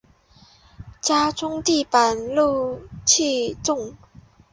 [0.99, 3.95] 家中的地板露气重